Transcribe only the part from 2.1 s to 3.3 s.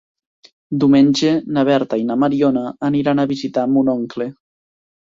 Mariona aniran